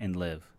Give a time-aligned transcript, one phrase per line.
[0.00, 0.50] and live.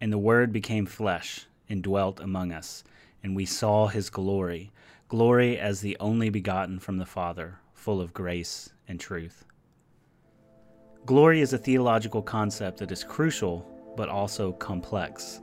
[0.00, 2.84] And the Word became flesh and dwelt among us,
[3.22, 4.72] and we saw his glory
[5.12, 9.44] glory as the only begotten from the Father, full of grace and truth.
[11.04, 15.42] Glory is a theological concept that is crucial but also complex.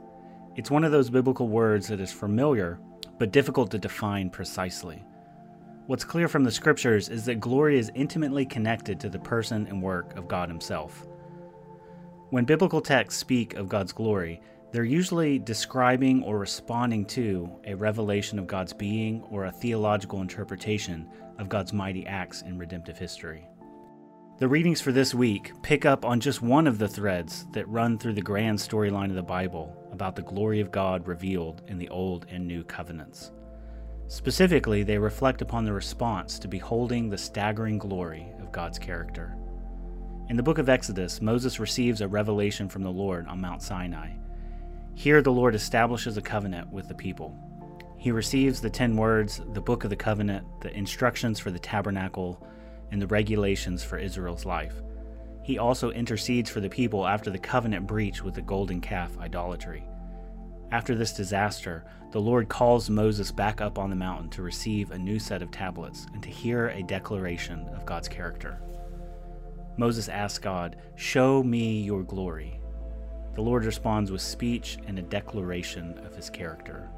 [0.56, 2.80] It's one of those biblical words that is familiar
[3.20, 5.04] but difficult to define precisely.
[5.86, 9.80] What's clear from the scriptures is that glory is intimately connected to the person and
[9.80, 11.06] work of God Himself.
[12.30, 18.38] When biblical texts speak of God's glory, they're usually describing or responding to a revelation
[18.38, 21.08] of God's being or a theological interpretation
[21.40, 23.48] of God's mighty acts in redemptive history.
[24.38, 27.98] The readings for this week pick up on just one of the threads that run
[27.98, 31.88] through the grand storyline of the Bible about the glory of God revealed in the
[31.88, 33.32] Old and New Covenants.
[34.06, 39.36] Specifically, they reflect upon the response to beholding the staggering glory of God's character.
[40.30, 44.10] In the book of Exodus, Moses receives a revelation from the Lord on Mount Sinai
[45.00, 47.34] here, the Lord establishes a covenant with the people.
[47.96, 52.46] He receives the ten words, the book of the covenant, the instructions for the tabernacle,
[52.90, 54.74] and the regulations for Israel's life.
[55.42, 59.84] He also intercedes for the people after the covenant breach with the golden calf idolatry.
[60.70, 64.98] After this disaster, the Lord calls Moses back up on the mountain to receive a
[64.98, 68.60] new set of tablets and to hear a declaration of God's character.
[69.80, 72.60] Moses asks God, Show me your glory.
[73.32, 76.90] The Lord responds with speech and a declaration of his character.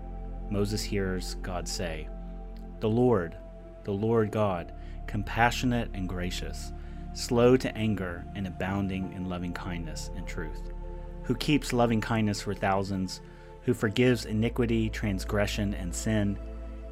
[0.51, 2.09] Moses hears God say,
[2.81, 3.37] The Lord,
[3.85, 4.73] the Lord God,
[5.07, 6.73] compassionate and gracious,
[7.13, 10.73] slow to anger and abounding in loving kindness and truth,
[11.23, 13.21] who keeps loving kindness for thousands,
[13.61, 16.37] who forgives iniquity, transgression, and sin,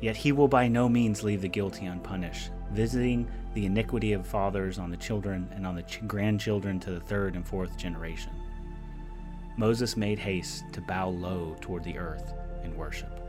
[0.00, 4.78] yet he will by no means leave the guilty unpunished, visiting the iniquity of fathers
[4.78, 8.32] on the children and on the grandchildren to the third and fourth generation.
[9.56, 12.32] Moses made haste to bow low toward the earth
[12.64, 13.20] in worship.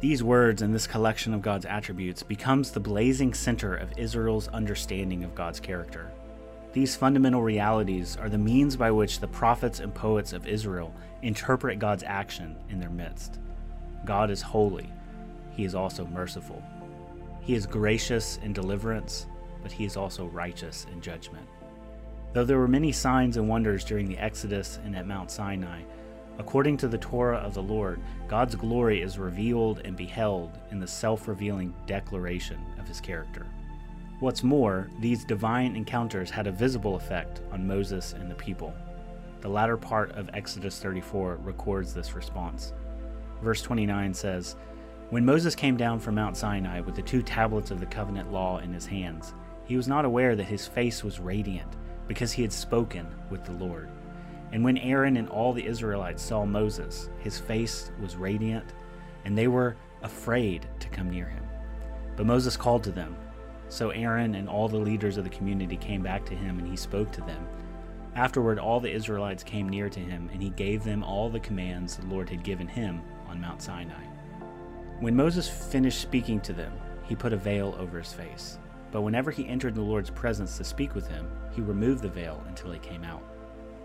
[0.00, 5.24] These words and this collection of God's attributes becomes the blazing center of Israel's understanding
[5.24, 6.10] of God's character.
[6.72, 11.78] These fundamental realities are the means by which the prophets and poets of Israel interpret
[11.78, 13.40] God's action in their midst.
[14.04, 14.90] God is holy,
[15.50, 16.62] He is also merciful.
[17.50, 19.26] He is gracious in deliverance,
[19.60, 21.48] but He is also righteous in judgment.
[22.32, 25.82] Though there were many signs and wonders during the Exodus and at Mount Sinai,
[26.38, 30.86] according to the Torah of the Lord, God's glory is revealed and beheld in the
[30.86, 33.48] self revealing declaration of his character.
[34.20, 38.72] What's more, these divine encounters had a visible effect on Moses and the people.
[39.40, 42.74] The latter part of Exodus 34 records this response.
[43.42, 44.54] Verse 29 says,
[45.10, 48.58] When Moses came down from Mount Sinai with the two tablets of the covenant law
[48.58, 49.34] in his hands,
[49.64, 51.76] he was not aware that his face was radiant
[52.06, 53.88] because he had spoken with the Lord.
[54.52, 58.72] And when Aaron and all the Israelites saw Moses, his face was radiant,
[59.24, 61.42] and they were afraid to come near him.
[62.16, 63.16] But Moses called to them.
[63.68, 66.76] So Aaron and all the leaders of the community came back to him, and he
[66.76, 67.48] spoke to them.
[68.14, 71.96] Afterward, all the Israelites came near to him, and he gave them all the commands
[71.96, 74.04] the Lord had given him on Mount Sinai.
[75.00, 76.72] When Moses finished speaking to them,
[77.04, 78.58] he put a veil over his face.
[78.92, 82.44] But whenever he entered the Lord's presence to speak with him, he removed the veil
[82.46, 83.22] until he came out.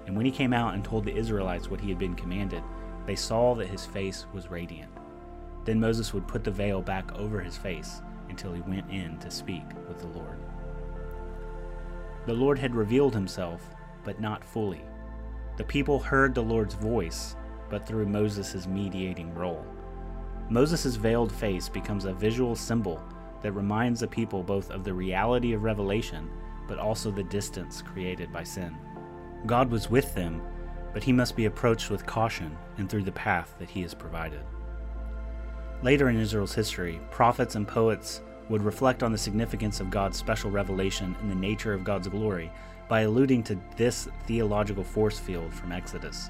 [0.05, 2.61] And when he came out and told the Israelites what he had been commanded,
[3.05, 4.91] they saw that his face was radiant.
[5.63, 9.31] Then Moses would put the veil back over his face until he went in to
[9.31, 10.37] speak with the Lord.
[12.25, 13.63] The Lord had revealed himself,
[14.03, 14.81] but not fully.
[15.55, 17.37] The people heard the Lord's voice,
[17.69, 19.65] but through Moses' mediating role.
[20.49, 23.01] Moses' veiled face becomes a visual symbol
[23.41, 26.29] that reminds the people both of the reality of revelation,
[26.67, 28.75] but also the distance created by sin.
[29.45, 30.41] God was with them,
[30.93, 34.41] but he must be approached with caution and through the path that he has provided.
[35.83, 40.51] Later in Israel's history, prophets and poets would reflect on the significance of God's special
[40.51, 42.51] revelation and the nature of God's glory
[42.87, 46.29] by alluding to this theological force field from Exodus.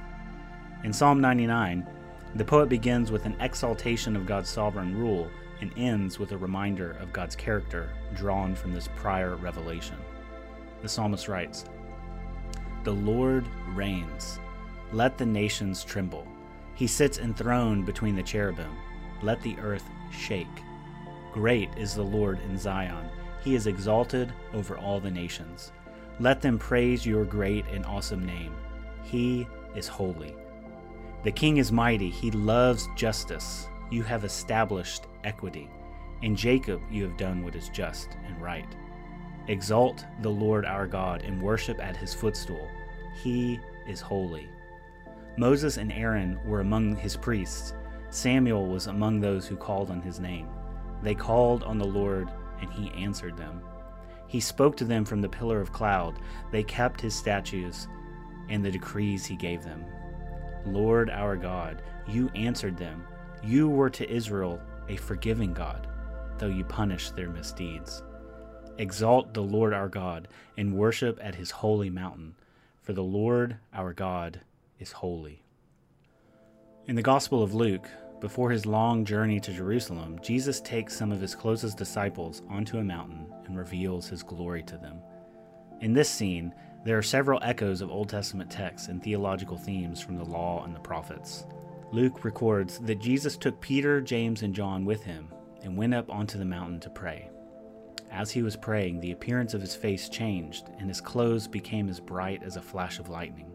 [0.84, 1.86] In Psalm 99,
[2.36, 5.30] the poet begins with an exaltation of God's sovereign rule
[5.62, 9.96] and ends with a reminder of God's character drawn from this prior revelation.
[10.82, 11.64] The psalmist writes
[12.84, 14.40] The Lord reigns.
[14.92, 16.28] Let the nations tremble.
[16.76, 18.76] He sits enthroned between the cherubim.
[19.22, 20.48] Let the earth shake.
[21.32, 23.08] Great is the Lord in Zion.
[23.42, 25.72] He is exalted over all the nations.
[26.20, 28.54] Let them praise your great and awesome name.
[29.04, 30.36] He is holy.
[31.26, 32.12] The king is mighty.
[32.12, 33.68] He loves justice.
[33.90, 35.72] You have established equity.
[36.22, 38.68] In Jacob you have done what is just and right.
[39.48, 42.70] Exalt the Lord our God and worship at his footstool.
[43.24, 44.48] He is holy.
[45.36, 47.74] Moses and Aaron were among his priests.
[48.12, 50.48] Samuel was among those who called on his name.
[51.02, 52.30] They called on the Lord,
[52.62, 53.64] and he answered them.
[54.28, 56.20] He spoke to them from the pillar of cloud.
[56.52, 57.88] They kept his statutes
[58.48, 59.86] and the decrees he gave them.
[60.66, 63.04] Lord our God, you answered them.
[63.44, 64.60] You were to Israel
[64.90, 65.88] a forgiving God,
[66.38, 68.04] though you punished their misdeeds.
[68.78, 70.28] Exalt the Lord our God
[70.58, 72.36] and worship at his holy mountain,
[72.82, 74.42] for the Lord our God
[74.80, 75.42] is holy.
[76.88, 77.90] In the Gospel of Luke,
[78.20, 82.84] before his long journey to Jerusalem, Jesus takes some of his closest disciples onto a
[82.84, 85.00] mountain and reveals his glory to them.
[85.82, 86.54] In this scene,
[86.86, 90.76] there are several echoes of Old Testament texts and theological themes from the law and
[90.76, 91.48] the prophets.
[91.92, 95.30] Luke records that Jesus took Peter, James, and John with him
[95.64, 97.32] and went up onto the mountain to pray.
[98.12, 102.00] As he was praying, the appearance of his face changed, and his clothes became as
[102.00, 103.52] bright as a flash of lightning.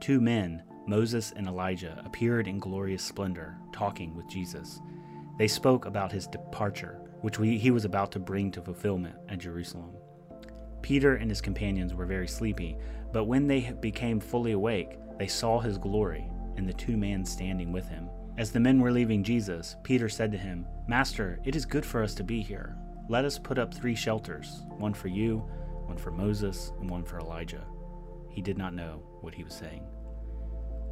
[0.00, 4.80] Two men, Moses and Elijah, appeared in glorious splendor, talking with Jesus.
[5.36, 9.38] They spoke about his departure, which we, he was about to bring to fulfillment at
[9.38, 9.90] Jerusalem.
[10.84, 12.76] Peter and his companions were very sleepy,
[13.10, 17.72] but when they became fully awake, they saw his glory and the two men standing
[17.72, 18.06] with him.
[18.36, 22.02] As the men were leaving Jesus, Peter said to him, Master, it is good for
[22.02, 22.76] us to be here.
[23.08, 25.38] Let us put up three shelters one for you,
[25.86, 27.64] one for Moses, and one for Elijah.
[28.28, 29.86] He did not know what he was saying.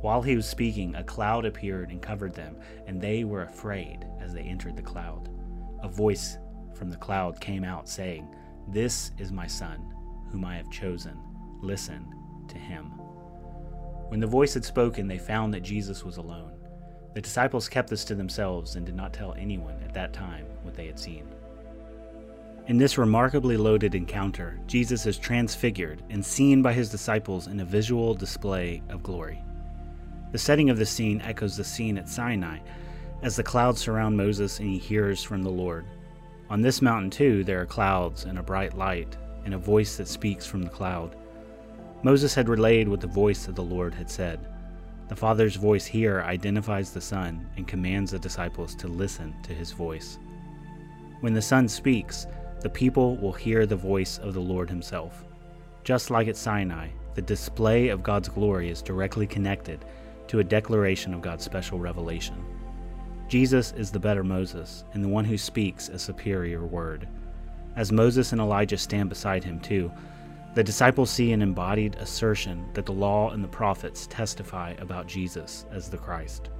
[0.00, 2.56] While he was speaking, a cloud appeared and covered them,
[2.87, 5.29] and they were afraid as they entered the cloud.
[5.83, 6.39] A voice
[6.73, 8.35] from the cloud came out, saying,
[8.69, 9.94] This is my son,
[10.31, 11.19] whom I have chosen.
[11.61, 12.06] Listen
[12.49, 12.85] to him.
[14.09, 16.53] When the voice had spoken, they found that Jesus was alone.
[17.14, 20.75] The disciples kept this to themselves and did not tell anyone at that time what
[20.75, 21.29] they had seen.
[22.69, 27.65] In this remarkably loaded encounter, Jesus is transfigured and seen by his disciples in a
[27.65, 29.43] visual display of glory.
[30.31, 32.61] The setting of the scene echoes the scene at Sinai,
[33.23, 35.87] as the clouds surround Moses and he hears from the Lord.
[36.53, 39.17] On this mountain, too, there are clouds and a bright light,
[39.47, 41.17] and a voice that speaks from the cloud.
[42.03, 44.39] Moses had relayed what the voice of the Lord had said.
[45.09, 49.73] The Father's voice here identifies the Son and commands the disciples to listen to his
[49.73, 50.19] voice.
[51.21, 52.27] When the Son speaks,
[52.61, 55.25] the people will hear the voice of the Lord himself.
[55.85, 59.87] Just like at Sinai, the display of God's glory is directly connected
[60.29, 62.45] to a declaration of God's special revelation.
[63.32, 67.08] Jesus is the better Moses and the one who speaks a superior word.
[67.76, 69.90] As Moses and Elijah stand beside him, too,
[70.55, 75.64] the disciples see an embodied assertion that the law and the prophets testify about Jesus
[75.70, 76.50] as the Christ.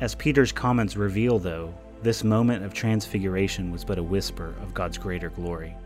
[0.00, 4.96] As Peter's comments reveal, though, this moment of transfiguration was but a whisper of God's
[4.96, 5.76] greater glory.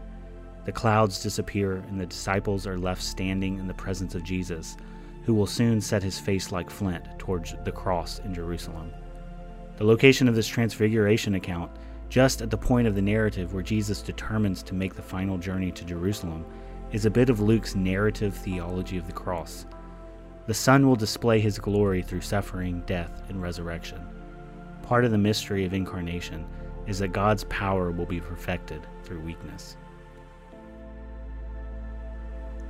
[0.67, 4.77] The clouds disappear, and the disciples are left standing in the presence of Jesus,
[5.25, 8.93] who will soon set his face like flint towards the cross in Jerusalem.
[9.77, 11.71] The location of this transfiguration account,
[12.09, 15.71] just at the point of the narrative where Jesus determines to make the final journey
[15.73, 16.47] to Jerusalem,
[16.93, 19.67] is a bit of Luke's narrative theology of the cross.
[20.47, 24.01] The Son will display his glory through suffering, death, and resurrection.
[24.83, 26.47] Part of the mystery of incarnation
[26.87, 29.77] is that God's power will be perfected through weakness.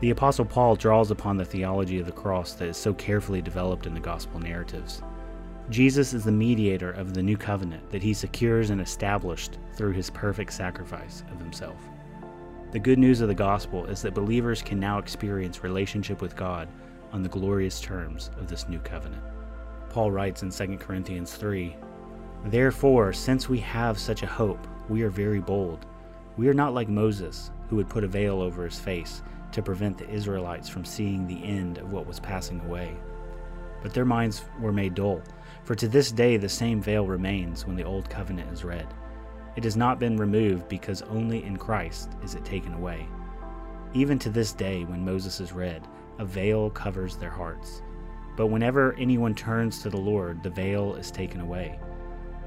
[0.01, 3.87] The Apostle Paul draws upon the theology of the cross that is so carefully developed
[3.87, 5.03] in the gospel narratives.
[5.69, 10.11] Jesus is the mediator of the new covenant that he secures and established through his
[10.11, 11.81] perfect sacrifice of himself.
[12.71, 16.69] The good news of the gospel is that believers can now experience relationship with God
[17.13, 19.23] on the glorious terms of this new covenant.
[19.89, 21.75] Paul writes in 2 Corinthians 3
[22.45, 25.85] Therefore, since we have such a hope, we are very bold.
[26.37, 29.99] We are not like Moses, who would put a veil over his face to prevent
[29.99, 32.95] the Israelites from seeing the end of what was passing away.
[33.87, 35.23] But their minds were made dull,
[35.63, 38.93] for to this day the same veil remains when the Old Covenant is read.
[39.55, 43.07] It has not been removed because only in Christ is it taken away.
[43.95, 45.87] Even to this day, when Moses is read,
[46.19, 47.81] a veil covers their hearts.
[48.37, 51.79] But whenever anyone turns to the Lord, the veil is taken away.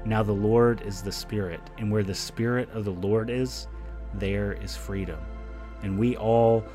[0.04, 3.66] Now the Lord is the Spirit, and where the Spirit of the Lord is,
[4.12, 5.20] there is freedom.
[5.82, 6.66] And we all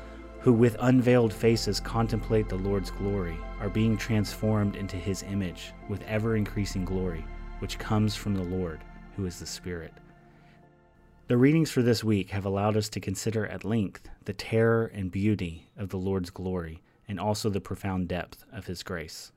[0.46, 6.04] who with unveiled faces contemplate the Lord's glory, are being transformed into his image with
[6.04, 7.26] ever increasing glory,
[7.58, 8.78] which comes from the Lord,
[9.16, 9.92] who is the Spirit.
[11.26, 15.10] The readings for this week have allowed us to consider at length the terror and
[15.10, 19.32] beauty of the Lord's glory and also the profound depth of his grace.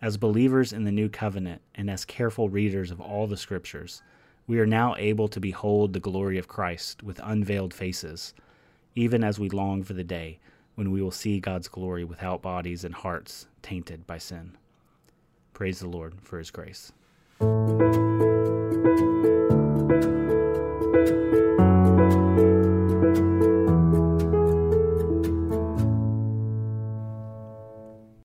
[0.00, 4.02] As believers in the new covenant and as careful readers of all the scriptures,
[4.46, 8.32] we are now able to behold the glory of Christ with unveiled faces,
[8.94, 10.38] even as we long for the day
[10.74, 14.56] when we will see God's glory without bodies and hearts tainted by sin.
[15.52, 16.92] Praise the Lord for his grace.